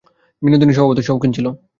[0.41, 1.45] বিনোদিনী স্বাভাবতই শৌখিন ছিল।